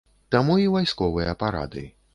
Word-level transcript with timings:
Таму 0.35 0.55
і 0.63 0.65
вайсковыя 0.77 1.39
парады. 1.45 1.89